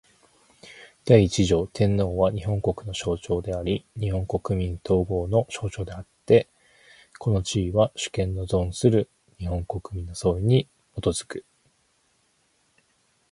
[1.05, 6.47] 第一条天皇は、日本国の象徴であり日本国民統合の象徴であつて、
[7.19, 10.67] この地位は、主権の存する日本国民の総意に
[10.99, 11.45] 基く。